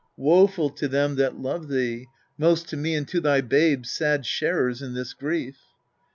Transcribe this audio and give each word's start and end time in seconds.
Woeful 0.17 0.71
to 0.71 0.87
them 0.87 1.13
that 1.17 1.37
love 1.39 1.67
thee: 1.67 2.07
most 2.35 2.67
to 2.69 2.75
me 2.75 2.95
And 2.95 3.07
to 3.07 3.21
thy 3.21 3.41
babes, 3.41 3.91
sad 3.91 4.25
sharers 4.25 4.81
in 4.81 4.95
this 4.95 5.13
grief. 5.13 5.59